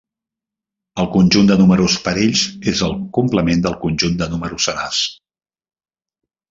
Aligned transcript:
El 1.03 1.09
conjunt 1.15 1.49
de 1.51 1.57
números 1.59 1.97
parells 2.07 2.47
és 2.73 2.83
el 2.89 2.97
complement 3.19 3.63
del 3.67 3.79
conjunt 3.87 4.21
de 4.25 4.33
números 4.35 4.71
senars. 4.71 5.07